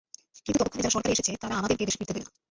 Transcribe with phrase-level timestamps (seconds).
[0.43, 2.31] কিন্তু ততক্ষণে যারা সরকারে এসেছে, তারা আমাদেরকে দেশে ফিরতে দেবে না।